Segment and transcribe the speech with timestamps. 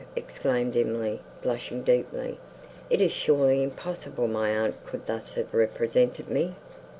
[0.15, 2.39] exclaimed Emily, blushing deeply,
[2.89, 6.55] "it is surely impossible my aunt could thus have represented me!"